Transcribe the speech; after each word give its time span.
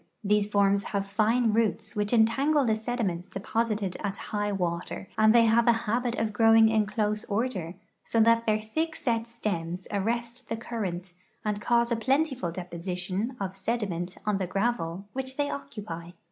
These 0.23 0.47
forms 0.47 0.85
have 0.85 1.05
fine 1.05 1.53
roots 1.53 1.95
which 1.95 2.11
entangle 2.11 2.65
the 2.65 2.75
sediments 2.75 3.27
deposited 3.27 3.97
at 4.03 4.17
high 4.33 4.51
water, 4.51 5.07
and 5.15 5.31
they 5.31 5.43
have 5.45 5.67
a 5.67 5.73
habit 5.85 6.15
of 6.15 6.33
growing 6.33 6.69
in 6.69 6.87
close 6.87 7.23
order, 7.25 7.75
so 8.03 8.19
that 8.21 8.47
their 8.47 8.59
thick 8.59 8.95
set 8.95 9.27
stems 9.27 9.87
arrest 9.91 10.49
the 10.49 10.57
current 10.57 11.13
and 11.45 11.61
cause 11.61 11.91
a 11.91 11.95
plentiful 11.95 12.49
deposition 12.51 13.37
of 13.39 13.55
sediment 13.55 14.17
on 14.25 14.39
the 14.39 14.47
gravel 14.47 15.05
which 15.13 15.37
they 15.37 15.51
occupy. 15.51 16.09